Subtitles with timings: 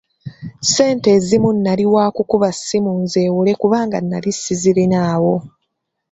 [0.63, 5.35] Ssente ezimu nali waakukuba ssimu nzeewole kubanga nnali sizirinaawo.